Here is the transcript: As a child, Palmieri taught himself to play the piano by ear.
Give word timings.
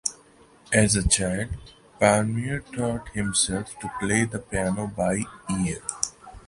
As 0.73 0.95
a 0.95 1.07
child, 1.07 1.49
Palmieri 1.99 2.63
taught 2.75 3.09
himself 3.09 3.77
to 3.81 3.91
play 3.99 4.25
the 4.25 4.39
piano 4.39 4.87
by 4.87 5.25
ear. 5.63 5.83